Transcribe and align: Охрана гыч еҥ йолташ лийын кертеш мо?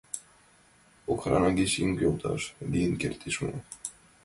Охрана 1.13 1.49
гыч 1.59 1.71
еҥ 1.83 1.89
йолташ 2.01 2.41
лийын 2.71 2.93
кертеш 3.01 3.35
мо? 3.43 3.53